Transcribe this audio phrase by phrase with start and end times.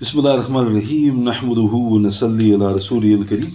[0.00, 3.52] بسم الله الرحمن الرحيم نحمده ونصلي على رسوله الكريم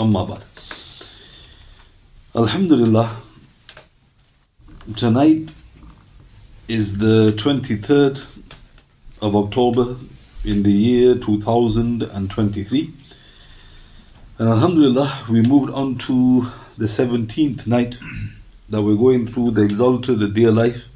[0.00, 0.42] أما بعد
[2.34, 3.08] Alhamdulillah
[4.94, 5.50] tonight
[6.68, 8.20] is the 23rd
[9.22, 9.96] of October
[10.44, 12.90] in the year 2023
[14.38, 16.46] and Alhamdulillah we moved on to
[16.76, 17.98] the 17th night
[18.68, 20.88] that we're going through the exalted dear life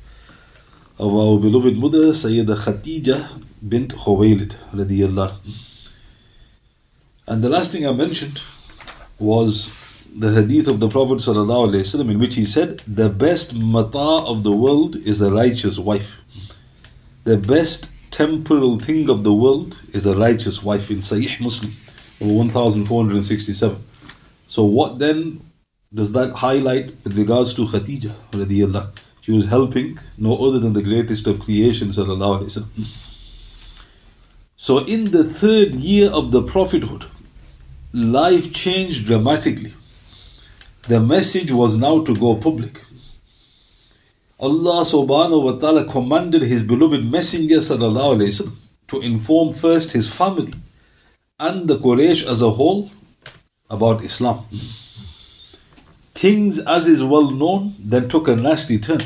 [1.00, 5.76] of our beloved mother Sayyida Khatija bint Khuwaylid radiyallahu
[7.28, 8.42] and the last thing I mentioned
[9.20, 9.74] was
[10.18, 14.54] the hadith of the Prophet ﷺ in which he said, The best mata of the
[14.54, 16.24] world is a righteous wife.
[17.26, 21.74] The best temporal thing of the world is a righteous wife in Sahih Muslim,
[22.20, 23.78] 1467.
[24.48, 25.42] So, what then
[25.94, 28.14] does that highlight with regards to Khadija?
[29.28, 32.92] She was helping no other than the greatest of creation, sallallahu alayhi wasallam.
[34.56, 37.04] So, in the third year of the prophethood,
[37.94, 39.74] life changed dramatically.
[40.84, 42.82] The message was now to go public.
[44.40, 50.08] Allah subhanahu wa ta'ala commanded His beloved Messenger sallallahu alayhi wasallam to inform first his
[50.18, 50.54] family
[51.38, 52.90] and the Quraysh as a whole
[53.70, 54.46] about Islam.
[56.17, 59.01] Things, as is well known, then took a nasty turn.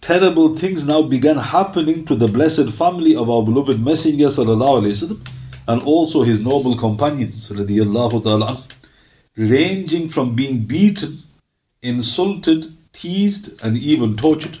[0.00, 5.20] Terrible things now began happening to the blessed family of our beloved Messenger وسلم,
[5.68, 7.48] and also his noble companions.
[7.48, 8.58] Ta'ala,
[9.36, 11.18] ranging from being beaten,
[11.82, 14.58] insulted, teased, and even tortured.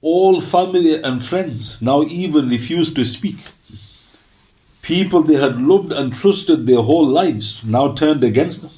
[0.00, 3.38] All family and friends now even refused to speak.
[4.82, 8.70] People they had loved and trusted their whole lives now turned against them.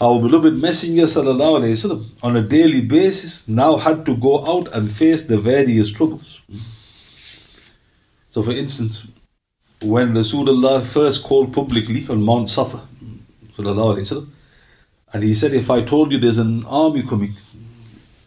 [0.00, 5.26] Our beloved Messenger وسلم, on a daily basis now had to go out and face
[5.26, 6.42] the various troubles.
[8.30, 9.06] So, for instance,
[9.82, 12.80] when Rasulullah first called publicly on Mount Safa,
[15.14, 17.32] and he said, If I told you there's an army coming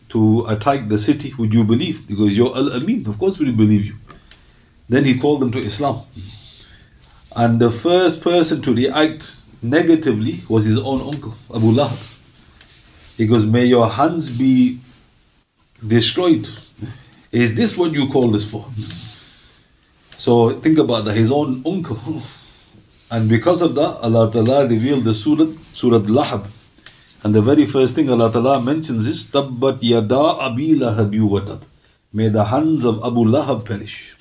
[0.09, 2.07] to attack the city, would you believe?
[2.07, 3.95] Because you're Al Amin, of course we believe you.
[4.87, 6.01] Then he called them to Islam.
[7.35, 13.16] And the first person to react negatively was his own uncle, Abu Lahab.
[13.16, 14.78] He goes, May your hands be
[15.86, 16.46] destroyed.
[17.32, 18.64] Is this what you call this for?
[20.16, 21.98] So think about that, his own uncle.
[23.10, 26.46] And because of that, Allah Ta'ala revealed the Surah, Surah Lahab.
[27.22, 31.62] And the very first thing Allah Ta'ala mentions is Tabbat yada abi lahab watab.
[32.12, 34.16] May the hands of Abu Lahab perish.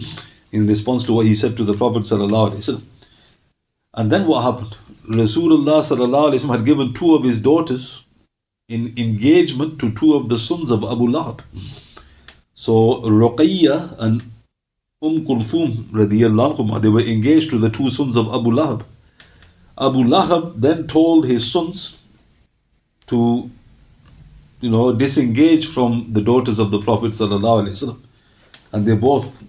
[0.51, 2.83] In response to what he said to the Prophet Sallallahu Alaihi Wasallam.
[3.93, 4.77] And then what happened?
[5.07, 8.05] Rasulullah Sallallahu had given two of his daughters
[8.67, 11.41] in engagement to two of the sons of Abu Lahab.
[12.53, 14.21] So Ruqayya and
[15.01, 18.83] Umm Kulthum radiallahu they were engaged to the two sons of Abu Lahab.
[19.79, 22.05] Abu Lahab then told his sons
[23.07, 23.49] to,
[24.61, 27.97] you know, disengage from the daughters of the Prophet sallallahu
[28.73, 29.41] and they both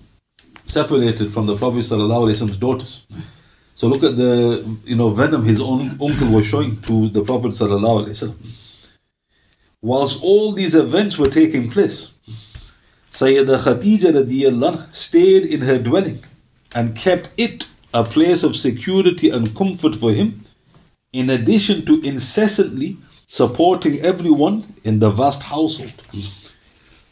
[0.65, 3.07] separated from the Prophet sallallahu daughters.
[3.81, 7.55] So look at the, you know, venom his own uncle was showing to the Prophet.
[9.81, 12.15] Whilst all these events were taking place,
[13.11, 16.23] Sayyida Khadija radiallahu stayed in her dwelling
[16.75, 20.45] and kept it a place of security and comfort for him,
[21.15, 22.99] in addition to incessantly
[23.29, 26.03] supporting everyone in the vast household.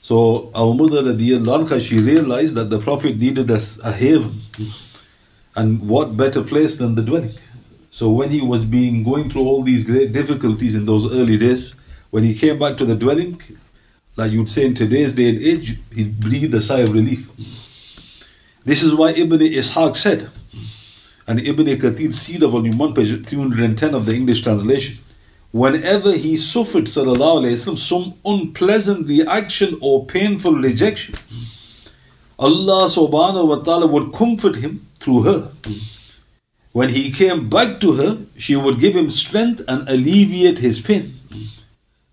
[0.03, 4.35] So our mother radiallahu she realized that the Prophet needed a, a haven.
[5.58, 7.32] And what better place than the dwelling?
[7.92, 11.76] So when he was being going through all these great difficulties in those early days,
[12.10, 13.40] when he came back to the dwelling,
[14.16, 17.30] like you'd say in today's day and age, he breathed a sigh of relief.
[18.66, 20.30] This is why Ibn Ishaq said,
[21.28, 24.98] and Ibn Kathir Sira, volume 1, page 310 of the English translation,
[25.52, 31.16] whenever he suffered وسلم, some unpleasant reaction or painful rejection,
[32.40, 35.52] Allah subhanahu wa ta'ala would comfort him through her.
[36.72, 41.14] When he came back to her, she would give him strength and alleviate his pain.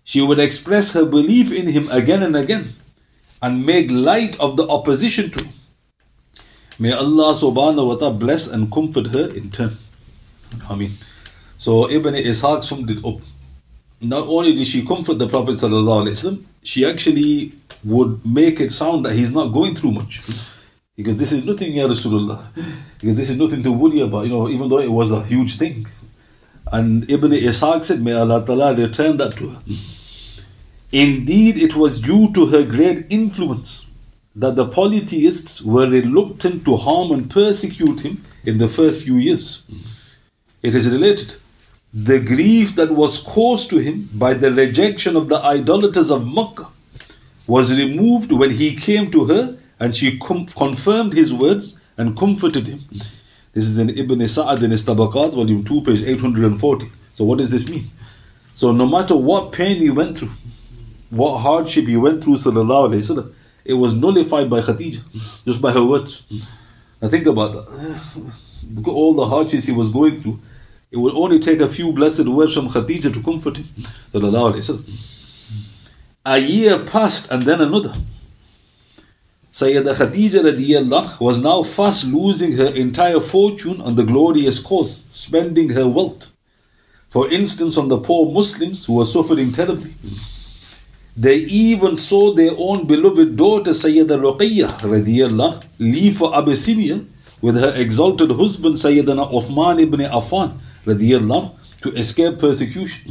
[0.03, 2.73] She would express her belief in him again and again
[3.41, 5.53] and make light of the opposition to him.
[6.79, 9.71] May Allah subhanahu wa ta'ala bless and comfort her in turn.
[10.69, 10.91] Ameen.
[11.57, 13.21] So Ibn Ishaq summed it up.
[14.01, 17.53] Not only did she comfort the Prophet وسلم, she actually
[17.83, 20.21] would make it sound that he's not going through much.
[20.96, 22.42] Because this is nothing, Ya Rasulullah.
[22.98, 25.58] Because this is nothing to worry about, you know, even though it was a huge
[25.58, 25.86] thing.
[26.72, 29.62] And Ibn Ishaq said, May Allah Ta'ala return that to her.
[30.92, 33.90] Indeed, it was due to her great influence
[34.34, 39.64] that the polytheists were reluctant to harm and persecute him in the first few years.
[40.62, 41.36] It is related.
[41.92, 46.68] The grief that was caused to him by the rejection of the idolaters of Makkah
[47.46, 52.66] was removed when he came to her and she com- confirmed his words and comforted
[52.66, 52.78] him.
[53.52, 56.86] This is in Ibn Sa'ad in Tabaqat, volume 2, page 840.
[57.14, 57.84] So, what does this mean?
[58.54, 60.30] So, no matter what pain he went through,
[61.10, 63.32] what hardship he went through, sallallahu alayhi wasallam,
[63.64, 65.00] it was nullified by Khadija,
[65.44, 66.24] just by her words.
[67.00, 68.86] Now, think about that.
[68.88, 70.38] All the hardships he was going through.
[70.90, 73.66] It would only take a few blessed words from Khadija to comfort him.
[76.24, 77.92] A year passed and then another.
[79.56, 85.70] Sayyida Khadija radiallahu was now fast losing her entire fortune on the glorious cause, spending
[85.70, 86.30] her wealth.
[87.08, 89.94] For instance, on the poor Muslims who were suffering terribly.
[91.16, 97.02] They even saw their own beloved daughter Sayyida Ruqayya radiallahu leave for Abyssinia
[97.40, 100.52] with her exalted husband Sayyidina Uthman ibn Affan
[100.84, 103.10] radiallahu to escape persecution.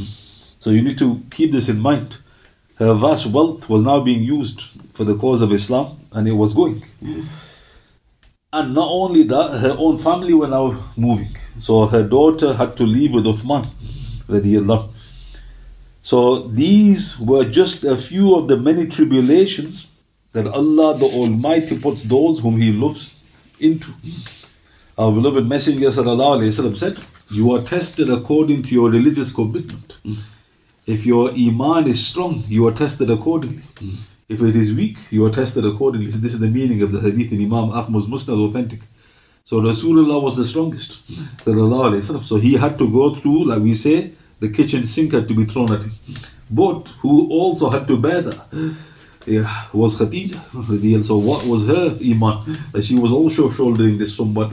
[0.59, 2.19] So you need to keep this in mind.
[2.77, 4.62] Her vast wealth was now being used
[4.94, 6.82] for the cause of Islam and it was going.
[8.53, 11.29] And not only that, her own family were now moving.
[11.59, 13.65] So her daughter had to leave with Uthman.
[14.29, 14.91] Radiallahu.
[16.03, 19.91] So these were just a few of the many tribulations
[20.32, 23.25] that Allah the Almighty puts those whom He loves
[23.61, 23.93] into.
[24.99, 26.99] Our beloved Messenger وسلم, said,
[27.31, 29.97] You are tested according to your religious commitment.
[30.87, 33.62] If your Iman is strong, you are tested accordingly.
[34.27, 36.12] If it is weak, you are tested accordingly.
[36.12, 38.80] So this is the meaning of the hadith in Imam Ahmad's Musnad authentic.
[39.44, 41.06] So Rasulullah was the strongest.
[42.25, 45.45] So he had to go through, like we say, the kitchen sink had to be
[45.45, 45.92] thrown at him.
[46.50, 48.77] But who also had to bear that
[49.27, 51.04] yeah, was Khadija.
[51.04, 52.44] So what was her iman?
[52.71, 54.51] That she was also shouldering this somewhat.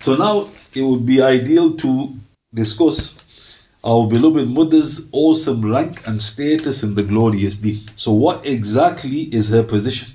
[0.00, 2.16] So now it would be ideal to
[2.52, 3.17] discuss
[3.88, 7.78] our beloved mother's awesome rank and status in the glorious deen.
[7.96, 10.08] So, what exactly is her position?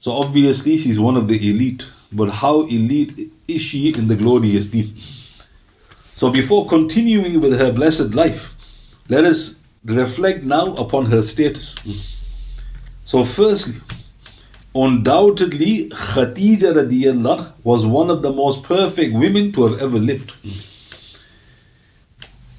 [0.00, 3.12] So, obviously, she's one of the elite, but how elite
[3.46, 4.92] is she in the glorious deen?
[6.16, 8.56] So, before continuing with her blessed life,
[9.08, 11.76] let us reflect now upon her status.
[13.04, 13.80] So, firstly,
[14.74, 20.32] undoubtedly, Khadija radiallahu was one of the most perfect women to have ever lived.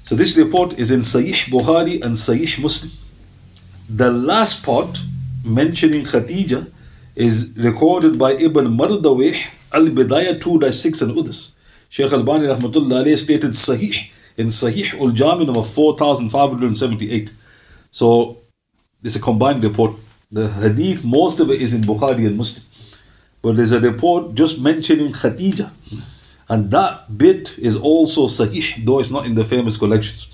[0.06, 2.92] So this report is in Sahih Bukhari and Sahih Muslim.
[3.88, 5.00] The last part
[5.44, 6.70] mentioning Khadija
[7.16, 9.34] is recorded by Ibn Mardawih
[9.72, 11.56] Al-Bidayah 2-6 and others.
[11.88, 17.32] Shaykh Al-Bani rahmatullah stated Sahih in Sahih Ul-Jami number 4578.
[17.90, 18.38] So
[19.02, 19.96] it's a combined report.
[20.30, 22.64] The hadith, most of it is in Bukhari and Muslim.
[23.42, 25.72] But there's a report just mentioning Khadija
[26.48, 30.26] and that bit is also sahih, though it's not in the famous collections.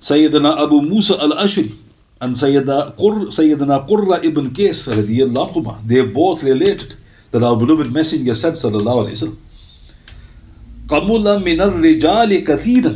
[0.00, 1.74] Sayyidina Abu Musa al Ash'ari
[2.20, 4.86] and Sayyidina, Qur, Sayyidina Qurra ibn Qais,
[5.86, 6.94] they both related
[7.30, 9.36] that our beloved Messenger said, Sallallahu Alaihi Wasallam,
[10.88, 12.94] قَمُلَ مِنَ الرِّجَالِ كَثِيرًا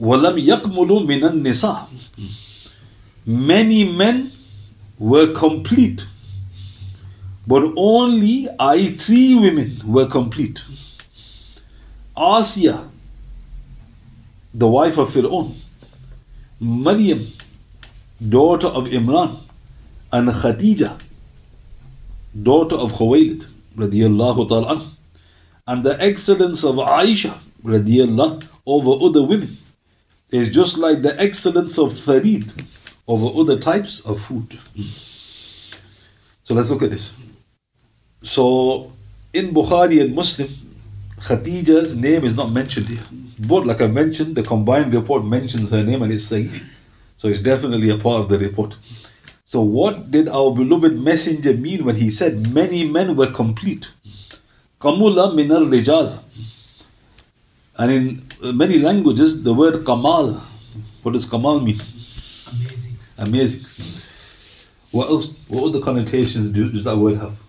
[0.00, 1.86] وَلَمْ يَقْمُلُ مِنَ النِّسَاءِ
[3.26, 4.30] Many men
[4.98, 6.06] were complete,
[7.46, 10.62] but only I three women were complete.
[12.16, 12.88] Asiya,
[14.52, 15.52] the wife of Fir'aun,
[16.60, 17.20] Maryam,
[18.28, 19.36] daughter of Imran,
[20.12, 21.00] and Khadija,
[22.40, 24.80] daughter of Khuwaylid, radiallahu ta'ala
[25.66, 29.56] and the excellence of Aisha, radiallahu over other women
[30.30, 32.44] is just like the excellence of tharid
[33.06, 34.52] over other types of food.
[36.44, 37.20] So let's look at this.
[38.22, 38.92] So
[39.32, 40.48] in Bukhari and Muslim,
[41.24, 43.02] Khadija's name is not mentioned here.
[43.48, 46.62] But like I mentioned, the combined report mentions her name and it's Sahih.
[47.16, 48.76] So it's definitely a part of the report.
[49.46, 53.90] So what did our beloved messenger mean when he said many men were complete?
[54.78, 56.22] Kamula minar rijal.
[57.78, 60.34] And in many languages, the word kamal,
[61.02, 61.76] what does kamal mean?
[62.52, 62.96] Amazing.
[63.16, 63.64] Amazing.
[64.90, 65.48] What else?
[65.48, 67.40] What other connotations do, does that word have?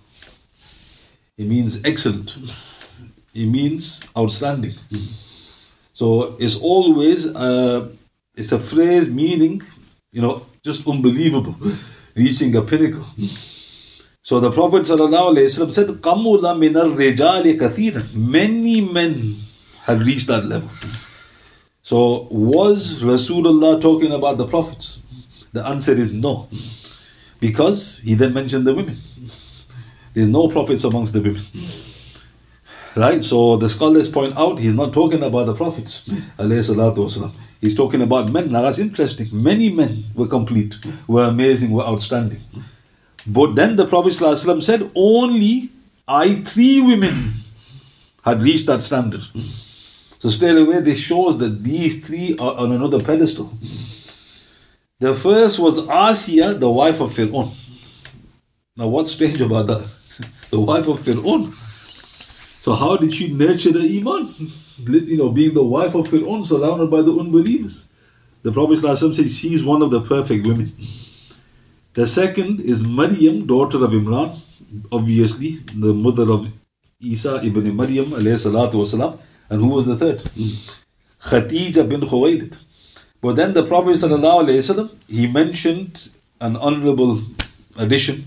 [1.38, 2.38] It means excellent
[3.36, 4.72] it means outstanding.
[5.94, 7.90] So it's always uh,
[8.36, 9.62] it's a phrase meaning,
[10.12, 11.56] you know, just unbelievable,
[12.16, 13.06] reaching a pinnacle.
[14.22, 16.92] So the Prophet said, "Kamula min al
[18.16, 19.36] Many men
[19.84, 20.70] have reached that level.
[21.84, 25.02] So, was Rasulullah talking about the prophets?
[25.54, 26.50] The answer is no.
[27.40, 28.96] Because he then mentioned the women.
[30.14, 31.42] There's no prophets amongst the women.
[32.96, 33.24] Right?
[33.24, 36.10] So the scholars point out he's not talking about the prophets.
[37.62, 38.52] He's talking about men.
[38.52, 39.28] Now that's interesting.
[39.32, 40.76] Many men were complete,
[41.08, 42.40] were amazing, were outstanding.
[43.26, 45.72] But then the Prophet ﷺ said, only
[46.08, 47.32] I, three women,
[48.24, 49.22] had reached that standard.
[50.20, 53.52] So straight away, this shows that these three are on another pedestal.
[55.00, 57.50] The first was Asiya, the wife of Fir'aun.
[58.78, 59.80] Now, what's strange about that?
[60.52, 61.65] the wife of Fir'aun.
[62.66, 64.28] So, how did she nurture the Iman?
[65.10, 67.88] You know, being the wife of Fir'aun, surrounded by the unbelievers.
[68.42, 70.72] The Prophet said she's one of the perfect women.
[71.94, 74.32] The second is Maryam, daughter of Imran,
[74.92, 75.52] obviously,
[75.86, 76.52] the mother of
[77.00, 79.20] Isa ibn Maryam, wasalam.
[79.50, 80.20] And who was the third?
[80.20, 80.82] Mm.
[81.30, 82.54] Khadija bin Khuwaylid.
[83.22, 86.10] But then the Prophet ﷺ, he mentioned
[86.42, 87.22] an honorable
[87.78, 88.24] addition.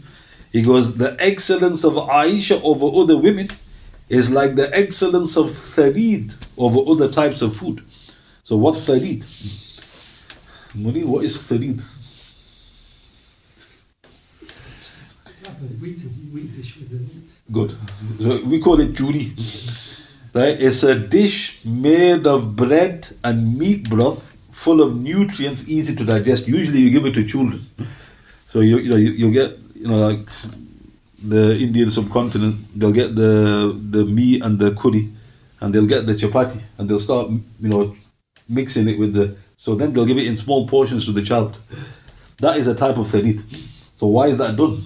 [0.53, 3.49] He goes, the excellence of Aisha over other women
[4.09, 7.83] is like the excellence of tharid over other types of food.
[8.43, 9.25] So what tharid?
[10.75, 11.83] Muni, what is tharid?
[17.51, 17.75] Good.
[18.21, 19.33] So we call it juri.
[20.35, 20.61] Right?
[20.61, 26.49] It's a dish made of bread and meat broth full of nutrients, easy to digest.
[26.49, 27.61] Usually, you give it to children.
[28.47, 30.29] So you you know you, you get you know like
[31.23, 35.11] the Indian subcontinent, they'll get the the meat and the curry,
[35.61, 37.95] and they'll get the chapati, and they'll start you know
[38.49, 39.37] mixing it with the.
[39.57, 41.59] So then they'll give it in small portions to the child.
[42.39, 43.43] That is a type of tharid.
[43.97, 44.77] So why is that done?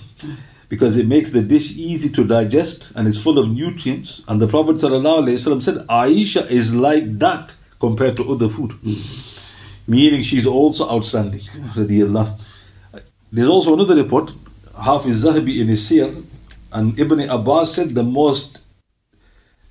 [0.71, 4.23] Because it makes the dish easy to digest and it's full of nutrients.
[4.27, 8.73] And the Prophet said, Aisha is like that compared to other food.
[9.87, 11.43] Meaning she's also outstanding.
[11.75, 14.33] There's also another report,
[14.83, 15.91] Hafiz Zahabi in his
[16.73, 18.61] and Ibn Abbas said the most,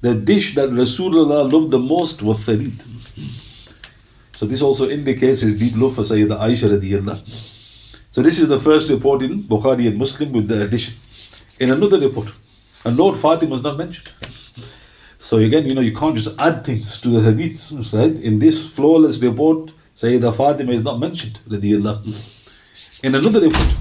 [0.01, 2.80] the dish that Rasulullah loved the most was tharid.
[4.36, 7.20] So this also indicates his deep love for Sayyida Aisha radiallahu.
[8.12, 10.94] So this is the first report in Bukhari and Muslim with the addition.
[11.60, 12.32] In another report,
[12.86, 14.10] and Lord Fatima was not mentioned.
[15.20, 18.15] So again, you know, you can't just add things to the hadith, right?
[18.18, 21.39] In this flawless report, Sayyida Fatima is not mentioned.
[23.03, 23.75] In another report,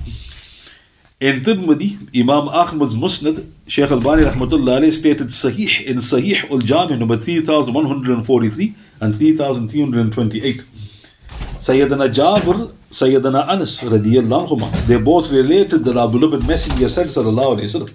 [1.20, 8.74] in Tirmidhi, Imam Ahmad's Musnad, Shaykh Al-Bani rahmatullah stated Sahih in Sahih Ul-Jami number 3143
[9.02, 10.62] and 3328.
[11.60, 17.58] Sayyidina Jabir, Sayyidina Anas radiyallahu anhuma, they both related that our beloved Messenger said sallallahu
[17.58, 17.94] alayhi wasallam,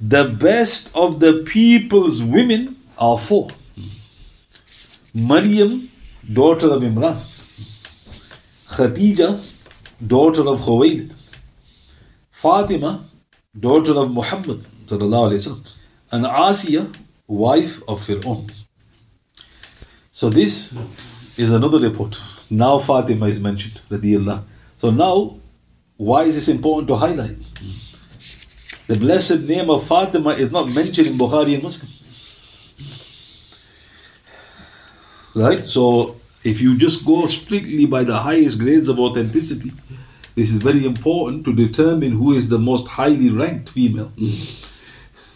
[0.00, 3.46] the best of the people's women are four.
[5.14, 5.88] Maryam
[6.32, 7.14] daughter of Imran,
[8.74, 9.28] Khadija,
[10.04, 11.21] daughter of Khuwaylid,
[12.42, 13.04] Fatima,
[13.56, 16.92] daughter of Muhammad, and Asiya,
[17.28, 18.64] wife of Fir'aun.
[20.10, 20.72] So this
[21.38, 22.20] is another report.
[22.50, 23.80] Now Fatima is mentioned,
[24.76, 25.36] So now,
[25.96, 27.38] why is this important to highlight?
[28.88, 31.90] The blessed name of Fatima is not mentioned in Bukhari and Muslim.
[35.44, 35.64] Right?
[35.64, 39.70] So if you just go strictly by the highest grades of authenticity,
[40.34, 44.10] this is very important to determine who is the most highly ranked female.
[44.16, 44.68] Mm.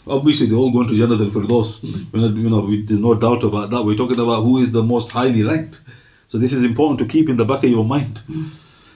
[0.08, 1.80] Obviously, they're all going to Jannatul Firdaus.
[1.80, 2.36] Mm.
[2.42, 3.82] You know, we, there's no doubt about that.
[3.82, 5.82] We're talking about who is the most highly ranked.
[6.28, 8.20] So this is important to keep in the back of your mind.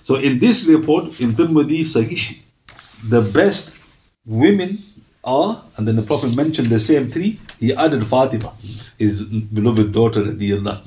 [0.03, 2.39] So in this report, in Tirmidhi Sahih,
[3.09, 3.79] the best
[4.25, 4.79] women
[5.23, 8.53] are, and then the Prophet mentioned the same three, he added Fatima,
[8.99, 10.83] his beloved daughter, Allah.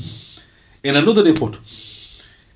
[0.83, 1.57] In another report,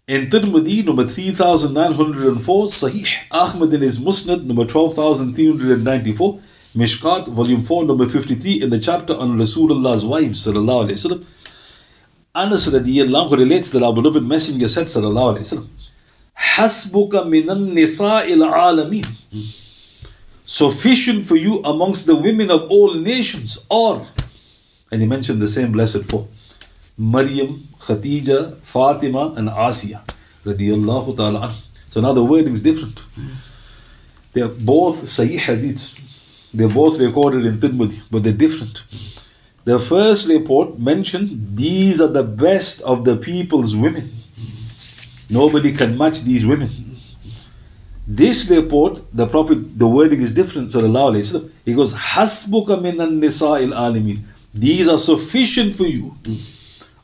[0.08, 6.40] in Tirmidhi, number 3904, Sahih Ahmad in his Musnad, number 12394,
[6.76, 11.26] Mishkat, volume 4, number 53, in the chapter on Rasulullah's wives, sallallahu alayhi wasallam.
[12.34, 15.68] Anas radiallahu relates that our beloved messenger said, sallallahu alayhi wasallam,
[16.38, 19.06] Hasbuka minan nisa'il alameen
[20.44, 24.08] sufficient for you amongst the women of all nations or
[24.92, 26.28] and he mentioned the same blessed four
[26.98, 30.02] Maryam, Khadija, Fatima and Asiya
[30.44, 31.52] radiyallahu ta'ala
[31.90, 33.02] so now the wording is different.
[34.34, 38.84] They're both Sahih hadiths they're both recorded in Tirmidhi but they're different.
[39.66, 44.10] The first report mentioned these are the best of the people's women.
[45.30, 46.70] Nobody can match these women.
[48.08, 50.72] This report, the Prophet, the wording is different.
[50.72, 54.22] He goes, Hasbuka minan nisa'il alimin.
[54.54, 56.16] These are sufficient for you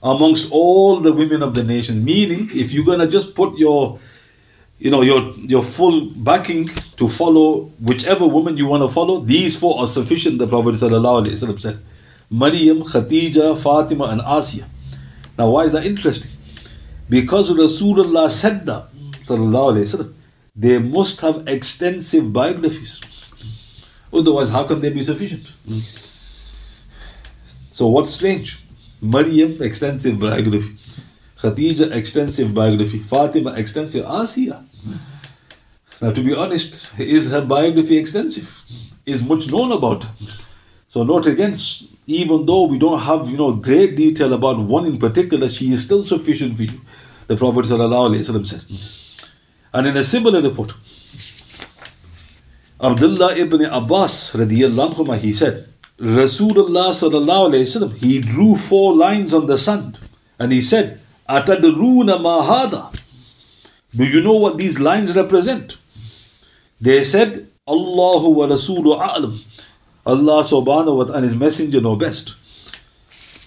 [0.03, 2.01] amongst all the women of the nations.
[2.01, 3.99] Meaning, if you're gonna just put your
[4.79, 9.59] you know your your full backing to follow whichever woman you want to follow, these
[9.59, 11.79] four are sufficient, the Prophet ﷺ said.
[12.31, 14.67] Maryam, Khadija, Fatima, and Asiya.
[15.39, 16.31] Now, why is that interesting?
[17.09, 18.89] Because Rasulullah said that,
[19.25, 20.13] وسلم,
[20.55, 23.01] they must have extensive biographies.
[24.13, 25.53] Otherwise, how can they be sufficient?
[27.71, 28.59] So, what's strange?
[29.04, 30.76] Maryam, extensive biography.
[31.38, 33.00] Khadija, extensive biography.
[33.00, 34.06] Fatima, extensive.
[34.06, 34.64] Asiya.
[36.02, 38.64] Now, to be honest, is her biography extensive?
[39.06, 40.08] Is much known about?
[40.88, 41.54] So, note again,
[42.08, 45.84] even though we don't have you know great detail about one in particular, she is
[45.84, 46.80] still sufficient for you.
[47.28, 48.64] The Prophet said.
[49.74, 50.74] And in a similar report,
[52.82, 54.34] Abdullah ibn Abbas
[55.22, 55.68] he said,
[56.04, 59.98] Rasulullah sallallahu he drew four lines on the sand
[60.38, 62.92] and he said, Atadruna mahada.
[63.96, 65.78] Do you know what these lines represent?
[66.82, 69.32] They said, Allahu wa Rasulu a'lam.
[70.06, 72.36] Allah subhanahu wa ta'ala and His Messenger know best.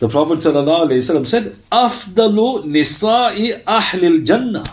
[0.00, 4.64] The Prophet ﷺ said, Afdalu nisa'i ahlil jannah.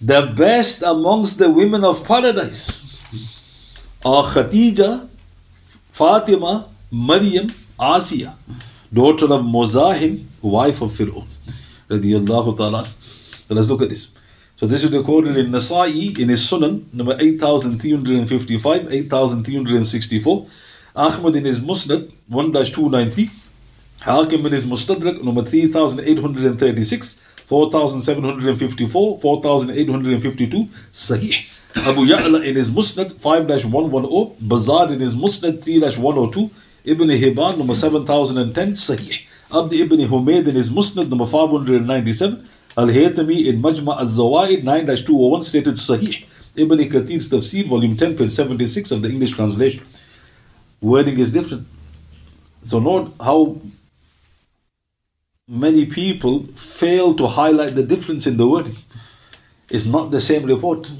[0.00, 3.02] The best amongst the women of paradise
[4.04, 5.08] are Khadija,
[5.96, 7.46] Fatima, Maryam,
[7.80, 8.34] Asiya,
[8.92, 11.24] daughter of Muzahim, wife of Fir'aun.
[11.88, 12.86] Radiallahu ta'ala.
[13.48, 14.12] Let's look at this.
[14.56, 20.46] So this is recorded in Nasa'i in his Sunan, number 8355, 8364.
[20.94, 23.30] Ahmad in his Musnad, 1-293.
[24.02, 30.68] Hakim in his Mustadrak, number 3836, 4754, 4852.
[30.92, 31.55] Sahih.
[31.86, 34.36] Abu Ya'la in his Musnad, 5-110.
[34.40, 36.50] Bazar in his Musnad, 3-102.
[36.84, 38.72] Ibn Hibban, number 7010.
[38.72, 39.24] Sahih.
[39.56, 42.48] Abdi ibn Humayd in his Musnad, number 597.
[42.76, 46.26] Al-Haytami in Majma al-Zawaid 9-201 stated Sahih.
[46.56, 49.84] Ibn Kathir's Tafsir, volume 10, page 76 of the English translation.
[50.80, 51.68] Wording is different.
[52.64, 53.60] So note how
[55.46, 58.74] many people fail to highlight the difference in the wording.
[59.70, 60.90] It's not the same report.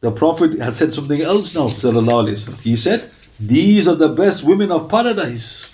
[0.00, 1.68] The Prophet had said something else now,
[2.62, 5.66] He said, These are the best women of paradise.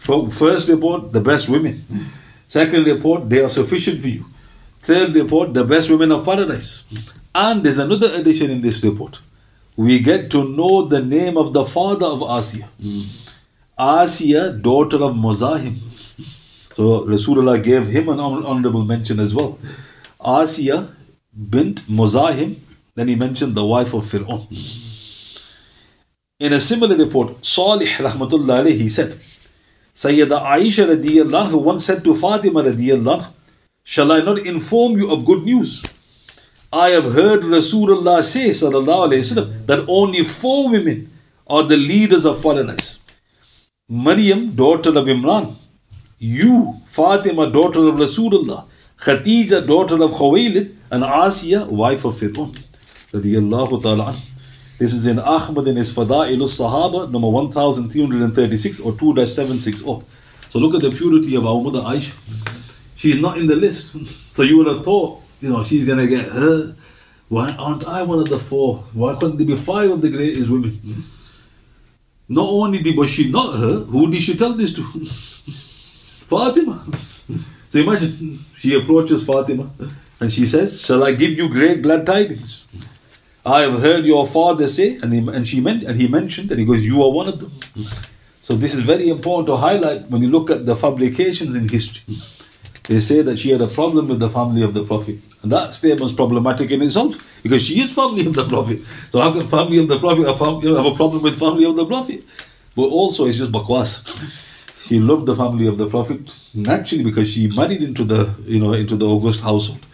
[0.00, 1.82] First report, the best women.
[2.46, 4.26] Second report, they are sufficient for you.
[4.80, 6.84] Third report, the best women of paradise.
[7.34, 9.18] And there's another addition in this report.
[9.76, 12.68] We get to know the name of the father of Asiya.
[12.82, 13.04] Mm.
[13.78, 15.74] Asiya, daughter of Muzahim.
[16.74, 19.58] So Rasulullah gave him an honorable mention as well.
[20.20, 20.88] Asiya
[21.32, 22.56] bint Muzahim,
[22.94, 24.46] then he mentioned the wife of Fir'aun.
[26.38, 29.12] In a similar report, Salih rahmatullah he said,
[29.94, 33.32] Sayyida Aisha radiallahu once said to Fatima radiallahu,
[33.84, 35.82] Shall I not inform you of good news?
[36.72, 41.10] I have heard Rasulullah say sallallahu alayhi wasallam that only four women
[41.46, 43.00] are the leaders of foreigners.
[43.88, 45.52] Maryam, daughter of Imran,
[46.18, 48.66] you, Fatima, daughter of Rasulullah,
[49.00, 52.18] Khadija, daughter of Khuwaylid, and Asiya, wife of
[53.82, 54.14] ta'ala
[54.80, 59.84] this is in Ahmad in his Fada'il Sahaba, number 1336 or 2 760.
[60.48, 62.16] So look at the purity of our mother Aisha.
[62.96, 63.94] She's not in the list.
[64.30, 66.74] So you would have thought, you know, she's going to get her.
[67.28, 68.78] Why aren't I one of the four?
[68.94, 70.72] Why couldn't there be five of the greatest women?
[72.28, 74.82] Not only did was she not her, who did she tell this to?
[76.30, 76.86] Fatima.
[77.70, 79.70] So imagine, she approaches Fatima
[80.20, 82.66] and she says, Shall I give you great glad tidings?
[83.44, 86.60] I have heard your father say, and, he, and she meant, and he mentioned, and
[86.60, 87.50] he goes, you are one of them.
[88.42, 92.16] So this is very important to highlight when you look at the fabrications in history.
[92.86, 95.18] They say that she had a problem with the family of the Prophet.
[95.42, 98.80] And that statement is problematic in itself because she is family of the Prophet.
[98.82, 102.22] So how can family of the Prophet have a problem with family of the Prophet?
[102.76, 104.49] But also it's just bakwas.
[104.90, 106.18] She loved the family of the Prophet
[106.52, 109.86] naturally because she married into the you know into the august household.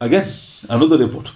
[0.00, 0.28] Again,
[0.70, 1.32] another report.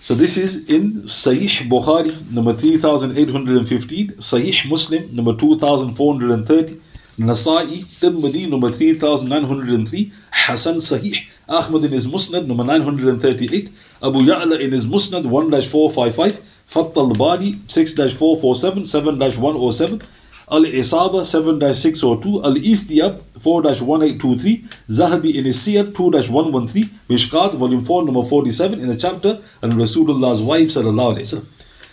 [0.00, 6.80] So this is in Sahih Bukhari, number 3815, Sahih Muslim, number 2430,
[7.20, 13.70] Nasa'i, Tirmidhi, number 3903, Hasan Sahih, Ahmad in his Musnad, number 938,
[14.02, 20.00] Abu Ya'la in his Musnad, 1-455, Fath al-Bari, 6-447, 7-107,
[20.48, 28.88] Al-Isaba 7-602, Al-Istiyab 4-1823, Zahabi in his Siyar 2-113, Mishkat volume 4 number 47 in
[28.88, 31.46] the chapter and Rasulullah's wife sallallahu alayhi wasallam.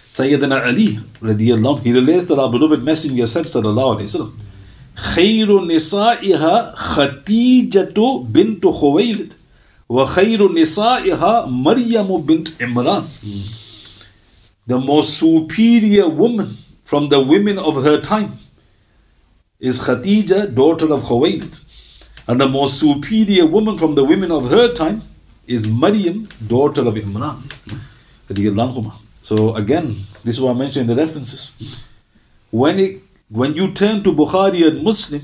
[0.10, 4.32] Sayyidina Ali, radiallahu, he relates that our beloved Messenger said, sallallahu alayhi wasallam,
[5.00, 9.34] خير نسائها خديجة بنت خويلد
[9.90, 13.04] وخير نسائها مريم بنت عمران
[14.70, 16.46] The most superior woman
[16.84, 18.34] from the women of her time
[19.60, 21.56] is Khadija, daughter of Khuwaylid.
[22.28, 25.02] And the most superior woman from the women of her time
[25.48, 27.40] is Maryam, daughter of Imran.
[29.24, 31.52] So again, this is what I mentioned in the references.
[32.52, 35.22] When it when you turn to Bukhari and Muslim,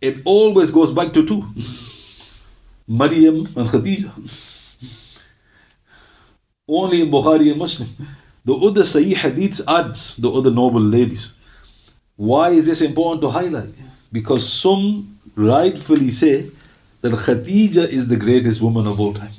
[0.00, 1.44] it always goes back to two.
[2.88, 4.49] Maryam and Khadija.
[6.70, 7.88] Only in Bukhari and Muslim.
[8.44, 11.34] The other Sahih hadiths adds the other noble ladies.
[12.16, 13.74] Why is this important to highlight?
[14.12, 16.48] Because some rightfully say
[17.00, 19.32] that Khadija is the greatest woman of all time.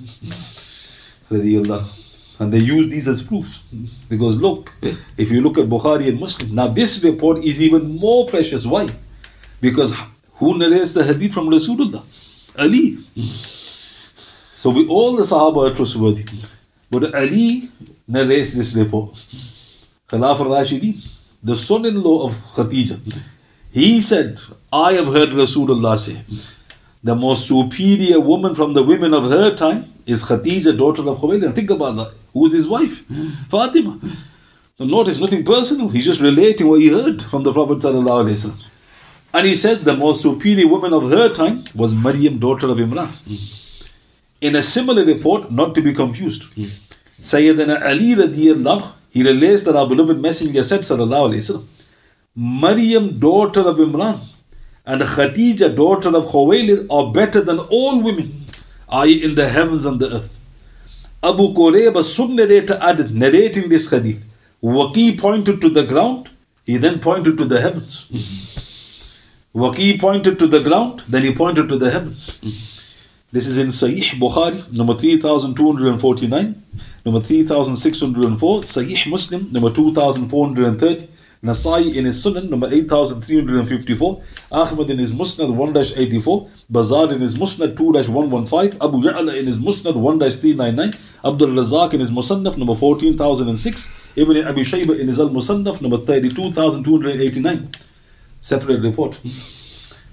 [2.42, 3.64] and they use these as proofs.
[4.10, 4.72] Because look,
[5.16, 8.66] if you look at Bukhari and Muslim, now this report is even more precious.
[8.66, 8.88] Why?
[9.62, 9.94] Because
[10.34, 12.04] who narrates the hadith from Rasulullah?
[12.60, 12.98] Ali.
[14.62, 16.26] So we all the Sahaba are trustworthy.
[16.92, 17.70] But Ali
[18.08, 19.14] narrates this report.
[20.10, 20.96] Khalaf al-Rashidin,
[21.42, 23.00] the son-in-law of Khadija.
[23.72, 24.38] He said,
[24.74, 26.22] I have heard Rasulullah say,
[27.04, 31.56] the most superior woman from the women of her time is Khadija, daughter of Khuwaylid.
[31.56, 32.14] Think about that.
[32.34, 33.06] Who is his wife?
[33.48, 33.98] Fatima.
[34.78, 35.90] So notice nothing personal.
[35.90, 37.84] He's just relating what he heard from the Prophet
[39.34, 43.10] And he said the most superior woman of her time was Maryam, daughter of Imran.
[44.42, 46.44] In a similar report, not to be confused,
[47.32, 51.96] Sayyidina Ali radiallahu he relates that our beloved Messenger said, Sallallahu Alaihi Wasallam,
[52.36, 54.20] Maryam, daughter of Imran,
[54.86, 58.32] and Khadija, daughter of Khuwaylid, are better than all women,
[58.90, 60.40] i.e., in the heavens and the earth.
[61.22, 64.26] Abu Kurayb, a sub narrator, added, narrating this hadith,
[64.64, 66.30] Waqi pointed to the ground,
[66.66, 68.10] he then pointed to the heavens.
[69.54, 72.81] Waqi pointed to the ground, then he pointed to the heavens.
[73.34, 76.64] This is in Sahih Bukhari, number 3249,
[77.06, 81.08] number 3604, Sahih Muslim, number 2430,
[81.42, 87.38] Nasai in his Sunan, number 8354, Ahmad in his Musnad 1 84, Bazar in his
[87.40, 90.92] Musnad 2 115, Abu Ya'la in his Musnad 1 399,
[91.24, 96.00] Abdul Razak in his Musannaf number 14006, Ibn Abi Shayba in his Al Musannaf number
[96.00, 97.70] 32289.
[98.42, 99.18] Separate report.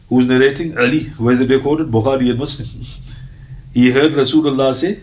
[0.08, 0.78] Who's narrating?
[0.78, 1.06] Ali.
[1.18, 1.88] Where is it recorded?
[1.88, 3.07] Bukhari and Muslim.
[3.78, 5.00] He heard Rasulullah say,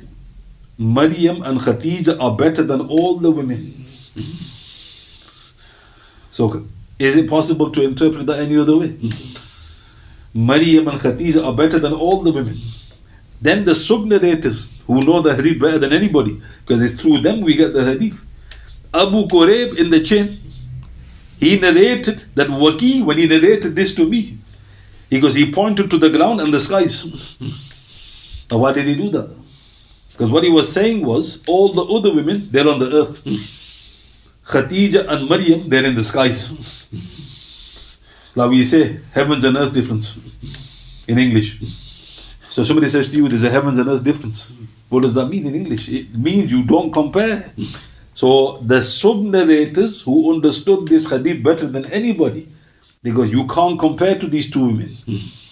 [0.77, 3.59] Maryam and Khatija are better than all the women.
[6.29, 6.67] So,
[6.99, 8.97] is it possible to interpret that any other way?
[10.33, 12.57] Maryam and Khadija are better than all the women.
[13.41, 17.39] Then the sub narrators who know the hadith better than anybody, because it's through them
[17.39, 18.19] we get the hadith.
[18.93, 20.27] Abu Kurayb in the chain,
[21.39, 24.37] he narrated that Waqi, when he narrated this to me,
[25.09, 27.37] he goes, he pointed to the ground and the skies.
[28.51, 29.29] Now, why did he do that?
[30.11, 33.23] Because what he was saying was, all the other women, they're on the earth.
[33.23, 33.35] Hmm.
[34.45, 36.87] Khadija and Maryam, they're in the skies.
[38.35, 40.17] Now we say heavens and earth difference
[41.07, 41.59] in English.
[42.49, 44.53] So somebody says to you, there's a heavens and earth difference.
[44.89, 45.89] What does that mean in English?
[45.89, 47.41] It means you don't compare.
[48.13, 52.47] So the sub narrators who understood this hadith better than anybody,
[53.01, 54.89] because you can't compare to these two women.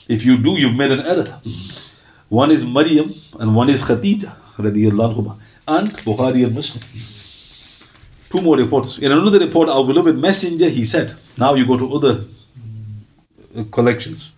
[0.08, 1.42] If you do, you've made an error.
[2.34, 4.34] One is Maryam and one is Khadija,
[5.68, 6.84] and Bukhari and Muslim.
[8.32, 8.98] Two more reports.
[8.98, 12.26] In another report, our beloved messenger, he said, now you go to other
[13.56, 14.34] uh, collections.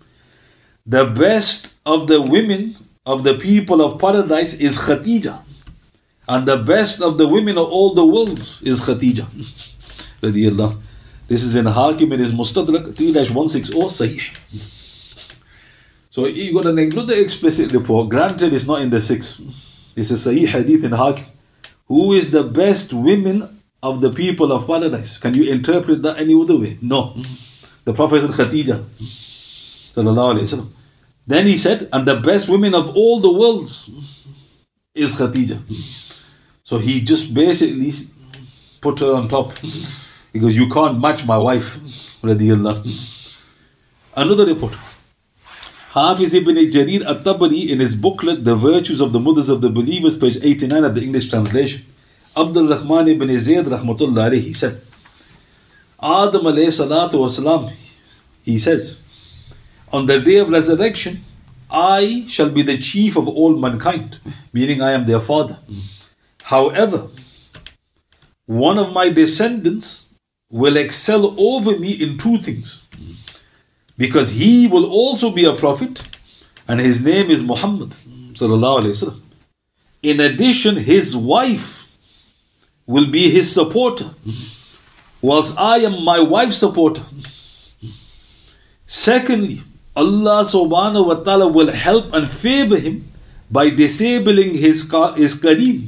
[0.85, 5.41] The best of the women of the people of paradise is Khadija.
[6.27, 9.25] And the best of the women of all the worlds is Khadija.
[11.29, 14.74] this is in Hakim, it is Mustadrak 3 160 Sahih.
[16.15, 18.07] So you got to include the explicit report.
[18.07, 19.41] Granted, it's not in the six.
[19.97, 21.25] It's a Sahih hadith in Hakim.
[21.87, 23.43] Who is the best women
[23.85, 25.19] of the people of paradise.
[25.19, 26.77] Can you interpret that any other way?
[26.81, 27.15] No.
[27.83, 28.77] The Prophet said Khadija.
[31.27, 33.89] Then he said, and the best women of all the worlds
[34.95, 35.59] is Khadija.
[36.63, 37.91] So he just basically
[38.81, 39.55] put her on top.
[40.33, 41.77] He goes, You can't match my wife.
[44.17, 44.75] Another report.
[45.95, 50.17] Hafiz ibn Jarir at-Tabari in his booklet The Virtues of the Mothers of the Believers,
[50.17, 51.85] page 89 of the English translation.
[52.35, 54.81] Abdul Rahman ibn Zayd rahmatullah he said,
[56.03, 57.71] Adam alayhi salatu wasalam,
[58.43, 59.01] he says,
[59.93, 61.19] on the day of resurrection,
[61.71, 64.19] I shall be the chief of all mankind,
[64.51, 65.59] meaning I am their father.
[66.43, 67.07] However,
[68.45, 70.13] one of my descendants
[70.51, 72.81] will excel over me in two things.
[73.97, 76.05] Because he will also be a prophet,
[76.67, 77.95] and his name is Muhammad.
[80.03, 81.95] In addition, his wife
[82.85, 84.09] will be his supporter,
[85.21, 87.01] whilst I am my wife's supporter.
[88.85, 89.61] Secondly,
[89.95, 93.07] Allah subhanahu wa ta'ala will help and favor him
[93.49, 94.83] by disabling his,
[95.15, 95.87] his Qareen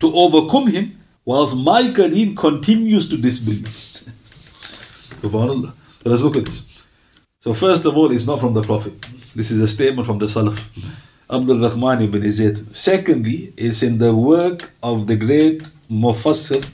[0.00, 3.64] to overcome him, whilst my Qareen continues to disbelieve.
[5.24, 5.72] Subhanallah.
[6.04, 6.67] Let's look at this.
[7.40, 9.00] So first of all, it's not from the Prophet.
[9.36, 10.58] This is a statement from the Salaf.
[11.30, 12.58] Abdul Rahman ibn Zayd.
[12.74, 16.68] Secondly, it's in the work of the great Mufassir,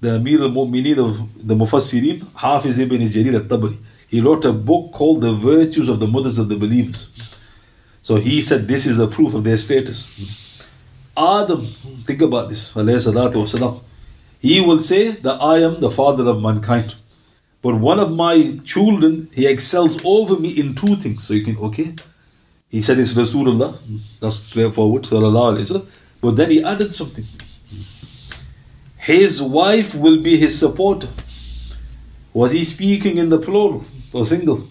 [0.00, 3.76] the Amir al-Mu'mineen of the Mufassirin, Hafiz ibn Jarir al-Tabari.
[4.08, 7.10] He wrote a book called The Virtues of the Mothers of the Believers.
[8.00, 10.64] So he said this is a proof of their status.
[11.16, 12.74] Adam, think about this.
[12.74, 16.94] He will say that I am the father of mankind.
[17.62, 21.24] But one of my children, he excels over me in two things.
[21.24, 21.94] So you can, okay.
[22.70, 23.76] He said it's Rasulullah.
[24.20, 25.06] That's straightforward.
[26.22, 27.24] But then he added something.
[28.96, 31.08] His wife will be his supporter.
[32.32, 34.66] Was he speaking in the plural or single?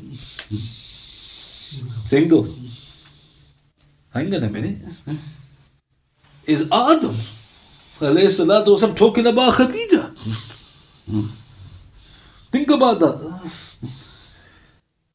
[2.06, 2.48] Single.
[4.14, 4.82] Hang on a minute.
[6.46, 7.16] Is Adam
[8.00, 10.16] wasalam talking about Khadija?
[12.52, 13.18] Think about that.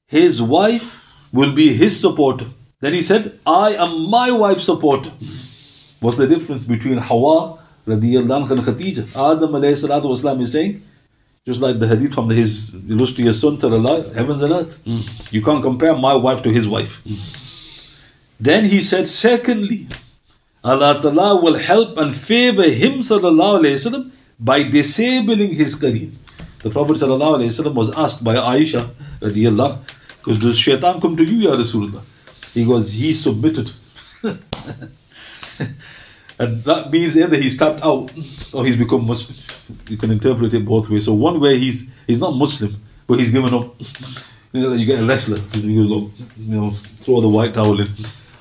[0.07, 0.89] His wife
[1.33, 2.47] will be his supporter.
[2.81, 5.11] Then he said, I am my wife's supporter.
[6.01, 9.05] What's the difference between Hawa radiyallahu anha and Khadija?
[9.17, 10.83] Adam alayhi salatu wasalam is saying,
[11.47, 14.81] just like the hadith from his illustrious son, heavens and earth.
[15.33, 17.03] You can't compare my wife to his wife.
[18.41, 19.87] Then he said, secondly,
[20.63, 26.13] Allah Ta'ala will help and favor him wasallam by disabling his qareen.
[26.65, 28.89] The Prophet was asked by Aisha
[29.21, 32.03] because does shaitan come to you, Ya Rasulullah?
[32.55, 33.69] He goes, he submitted.
[36.39, 38.11] and that means either he's tapped out
[38.55, 39.37] or he's become Muslim.
[39.91, 41.05] You can interpret it both ways.
[41.05, 42.73] So one way he's he's not Muslim,
[43.07, 43.75] but he's given up.
[44.55, 46.13] You know, you get a wrestler, you you
[46.47, 47.89] know, throw the white towel in.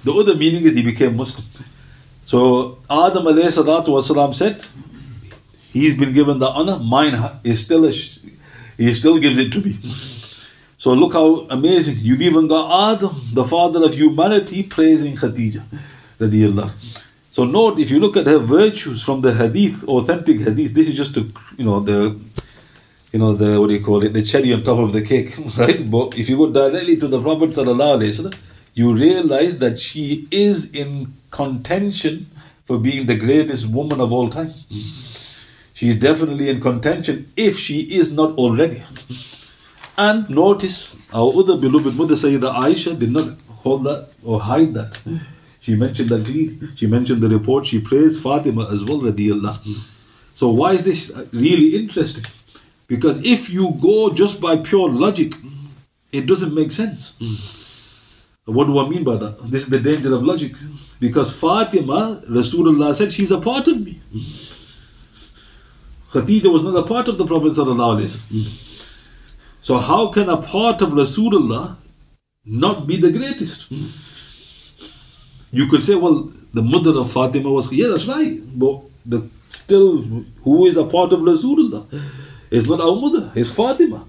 [0.03, 1.47] The other meaning is he became Muslim.
[2.27, 4.63] So Adam alayhi salatu wasalam said,
[5.73, 9.73] he's been given the honor, mine is still a, he still gives it to me.
[10.77, 11.95] So look how amazing.
[11.99, 15.63] You've even got Adam, the father of humanity, praising Khadija.
[17.31, 20.95] So note, if you look at her virtues from the hadith, authentic hadith, this is
[20.95, 21.21] just a,
[21.57, 22.19] you know, the,
[23.11, 25.33] you know, the, what do you call it, the cherry on top of the cake,
[25.57, 25.89] right?
[25.89, 27.53] But if you go directly to the Prophet
[28.75, 32.27] you realize that she is in contention
[32.65, 34.51] for being the greatest woman of all time.
[35.83, 38.81] She is definitely in contention if she is not already.
[39.97, 43.27] And notice our other beloved mother Sayyida Aisha did not
[43.63, 44.97] hold that or hide that.
[45.59, 46.23] She mentioned that.
[46.77, 47.65] She mentioned the report.
[47.65, 49.59] She praised Fatima as well, radiallah.
[50.33, 51.01] So why is this
[51.33, 52.23] really interesting?
[52.87, 55.33] Because if you go just by pure logic,
[56.13, 57.01] it doesn't make sense.
[58.45, 59.37] What do I mean by that?
[59.51, 60.53] This is the danger of logic.
[61.01, 63.99] Because Fatima, Rasulullah said, she's a part of me.
[66.13, 67.53] Khadija was not a part of the Prophet.
[67.53, 68.13] alaihi.
[69.61, 71.75] So, how can a part of Rasulullah
[72.45, 73.71] not be the greatest?
[75.51, 78.39] You could say, well, the mother of Fatima was, yeah, that's right.
[78.53, 79.97] But the still,
[80.43, 81.83] who is a part of Rasulullah?
[82.51, 84.05] It's not our mother, it's Fatima.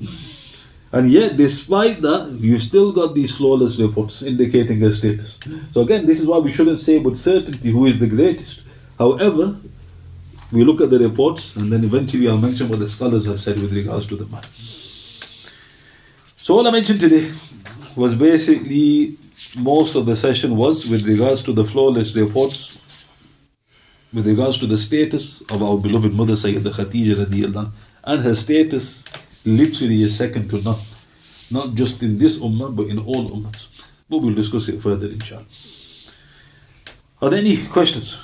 [0.93, 5.41] And yet, despite that, you've still got these flawless reports indicating her status.
[5.73, 8.63] So, again, this is why we shouldn't say with certainty who is the greatest.
[8.99, 9.57] However,
[10.55, 13.59] we look at the reports and then eventually I'll mention what the scholars have said
[13.59, 14.49] with regards to the matter.
[16.37, 17.31] So, all I mentioned today
[17.97, 19.17] was basically
[19.59, 22.79] most of the session was with regards to the flawless reports,
[24.13, 27.73] with regards to the status of our beloved mother Sayyidah Khadija radiallahu
[28.05, 30.79] and her status literally is second to none.
[31.51, 33.69] Not just in this ummah, but in all ummahs.
[34.09, 35.45] But we'll discuss it further, inshallah.
[37.23, 38.19] Are there any questions?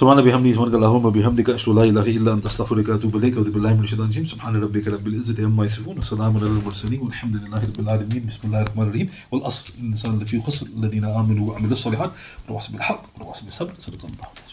[0.00, 3.50] سبحان بحمده سبحانك اللهم بحمدك أشهد أن لا إله إلا أنت أستغفرك وأتوب إليك واعوذ
[3.50, 4.24] بالله من الشيطان الرجيم.
[4.24, 8.26] سبحان ربك رب العزة عما يصفون وسلام على المرسلين والحمد لله رب العالمين.
[8.28, 9.08] بسم الله الرحمن الرحيم.
[9.30, 12.10] والأصل ان الانسان لفي خسر الذين آمنوا وعملوا الصالحات
[12.44, 14.49] وتواصوا بالحق وتواصوا بالصبر صدق الله.